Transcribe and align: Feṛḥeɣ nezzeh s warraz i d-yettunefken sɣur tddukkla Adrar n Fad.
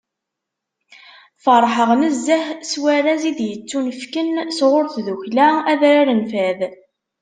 Feṛḥeɣ 1.43 1.89
nezzeh 2.01 2.45
s 2.69 2.71
warraz 2.81 3.23
i 3.29 3.31
d-yettunefken 3.37 4.27
sɣur 4.57 4.85
tddukkla 4.93 5.47
Adrar 5.71 6.07
n 6.13 6.21
Fad. 6.31 6.59